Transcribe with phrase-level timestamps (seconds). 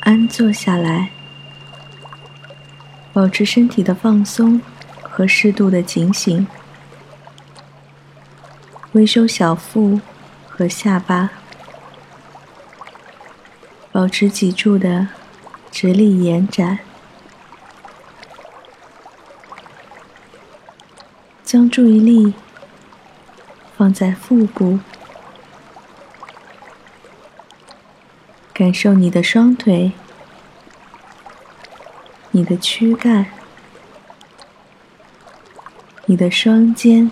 [0.00, 1.10] 安坐下来，
[3.12, 4.60] 保持身体的放松
[5.02, 6.46] 和适度的警醒，
[8.92, 10.00] 微收小腹
[10.48, 11.30] 和下巴，
[13.92, 15.08] 保持脊柱的
[15.70, 16.78] 直立延展，
[21.44, 22.32] 将注意力
[23.76, 24.80] 放在腹部。
[28.60, 29.92] 感受你的双腿、
[32.30, 33.24] 你的躯干、
[36.04, 37.10] 你的双肩、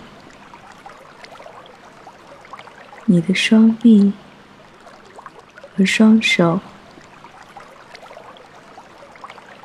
[3.05, 4.13] 你的双臂
[5.75, 6.59] 和双手，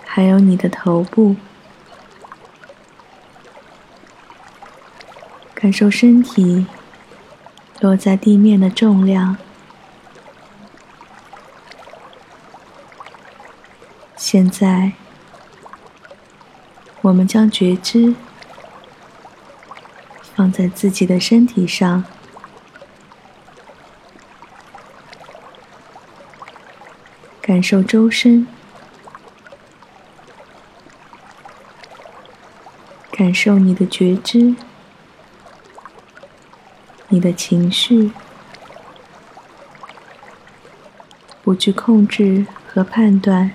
[0.06, 1.36] 还有你的头部，
[5.54, 6.64] 感受身体
[7.80, 9.36] 落在地面的重量。
[14.34, 14.94] 现在，
[17.02, 18.16] 我们将觉知
[20.34, 22.02] 放在自己的身体上，
[27.40, 28.44] 感受周身，
[33.12, 34.56] 感受你的觉知，
[37.06, 38.10] 你的情绪，
[41.44, 43.54] 不去控制和判断。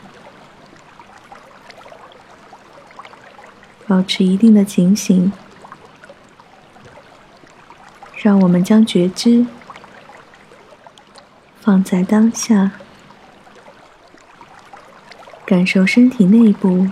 [3.89, 5.33] 保持一定的警醒，
[8.15, 9.47] 让我们将觉知
[11.59, 12.73] 放在当下，
[15.43, 16.89] 感受身体内部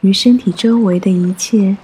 [0.00, 1.76] 与身体周围的一切，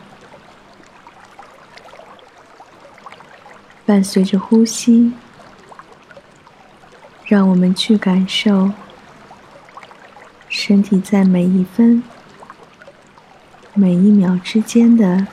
[3.85, 5.13] 伴随着呼吸，
[7.27, 8.71] 让我们去感受
[10.49, 12.03] 身体在每一分。
[13.77, 15.27] 每一秒之间的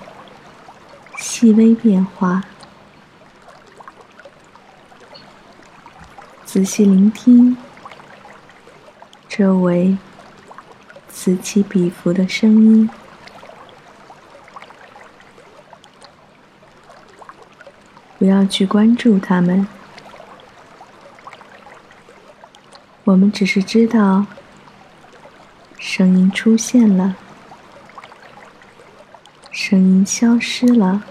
[1.15, 2.43] 细微变化，
[6.43, 7.55] 仔细聆听
[9.29, 9.95] 周围
[11.07, 12.89] 此起彼伏的声音，
[18.17, 19.67] 不要去关注它们，
[23.03, 24.25] 我们只是知道
[25.77, 27.15] 声音出现了。
[29.71, 31.01] 声音消失了，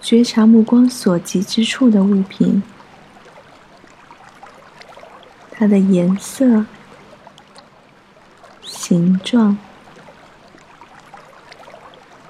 [0.00, 2.60] 觉察目光所及之处的物品，
[5.52, 6.66] 它的颜色、
[8.62, 9.56] 形状、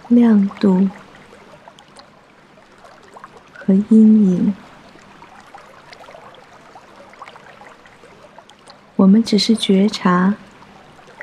[0.08, 0.90] 亮度
[3.54, 4.54] 和阴影，
[8.96, 10.34] 我们只是觉察。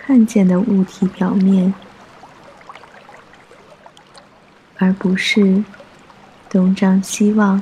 [0.09, 1.71] 看见的物体表面，
[4.79, 5.63] 而不是
[6.49, 7.61] 东张西望。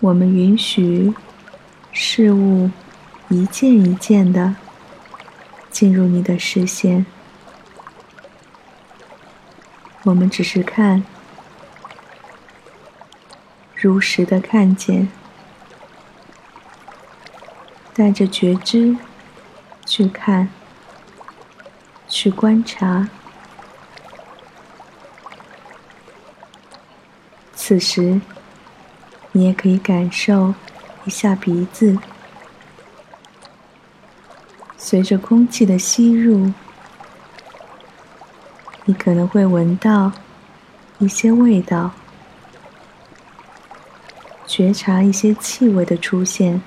[0.00, 1.12] 我们允许
[1.92, 2.70] 事物
[3.28, 4.56] 一件一件的
[5.70, 7.04] 进入你的视线，
[10.04, 11.04] 我们只是看，
[13.74, 15.06] 如实的看见。
[17.94, 18.96] 带着觉知
[19.84, 20.48] 去看，
[22.08, 23.08] 去观察。
[27.54, 28.20] 此时，
[29.32, 30.54] 你也可以感受
[31.04, 31.98] 一下鼻子，
[34.76, 36.52] 随着空气的吸入，
[38.84, 40.12] 你可能会闻到
[40.98, 41.92] 一些味道，
[44.46, 46.62] 觉察一些气味的出现。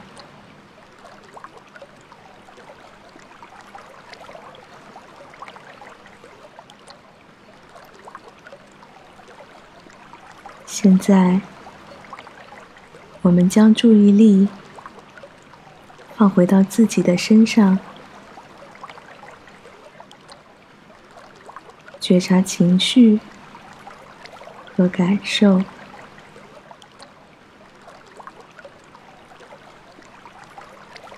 [10.78, 11.40] 现在，
[13.22, 14.50] 我们将注意力
[16.18, 17.80] 放回到自己的身上，
[22.02, 23.22] 觉察情绪
[24.76, 25.62] 和感受。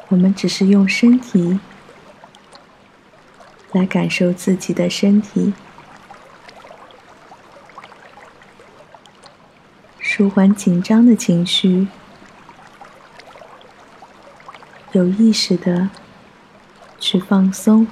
[0.09, 1.59] 我们只是用身体
[3.71, 5.55] 来感受自己的身体。
[10.17, 11.87] 舒缓紧张的情绪，
[14.93, 15.91] 有意识的
[16.97, 17.85] 去放松。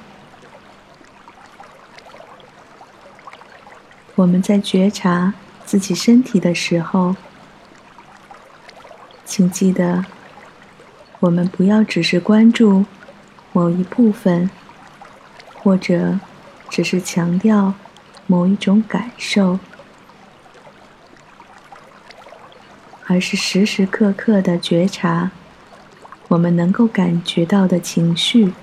[4.16, 5.36] 我们在觉察
[5.68, 7.16] 自己身体的时候，
[9.24, 10.04] 请记得，
[11.20, 12.86] 我们不要只是关注
[13.54, 14.50] 某一部分，
[15.62, 16.20] 或者
[16.72, 17.76] 只是强调
[18.26, 19.60] 某一种感受，
[23.08, 25.32] 而是时时刻刻的觉察
[26.28, 28.54] 我们能够感觉到的情绪，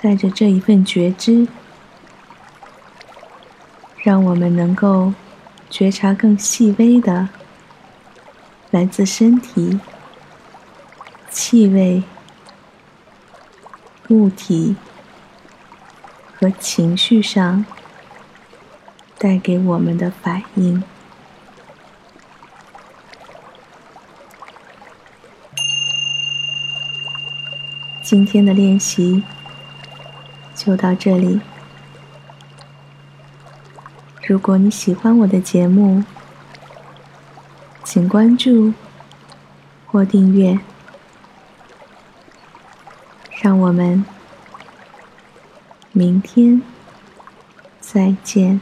[0.00, 1.48] 带着这一份觉知，
[4.02, 5.12] 让我们能够。
[5.70, 7.30] 觉察更细微的
[8.70, 9.80] 来自身体、
[11.28, 12.04] 气味、
[14.08, 14.76] 物体
[16.32, 17.66] 和情绪上
[19.24, 20.82] 带给我们的反应。
[28.02, 29.22] 今天的练习
[30.54, 31.40] 就到这里。
[34.26, 36.04] 如果你喜欢我的节目，
[37.82, 38.74] 请关注
[39.86, 40.60] 或订阅。
[43.40, 44.04] 让我们
[45.92, 46.60] 明天
[47.80, 48.60] 再见。